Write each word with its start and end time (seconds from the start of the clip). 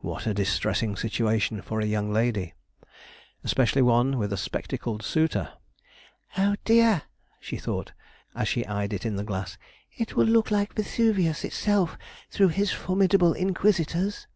What 0.00 0.26
a 0.26 0.34
distressing 0.34 0.96
situation 0.96 1.62
for 1.62 1.78
a 1.80 1.86
young 1.86 2.12
lady, 2.12 2.52
especially 3.44 3.80
one 3.80 4.18
with 4.18 4.32
a 4.32 4.36
spectacled 4.36 5.04
suitor. 5.04 5.52
'Oh, 6.36 6.56
dear!' 6.64 7.02
she 7.38 7.58
thought, 7.58 7.92
as 8.34 8.48
she 8.48 8.66
eyed 8.66 8.92
it 8.92 9.06
in 9.06 9.14
the 9.14 9.22
glass, 9.22 9.58
'it 9.96 10.16
will 10.16 10.26
look 10.26 10.50
like 10.50 10.74
Vesuvius 10.74 11.44
itself 11.44 11.96
through 12.28 12.48
his 12.48 12.72
formidable 12.72 13.34
inquisitors.' 13.34 14.26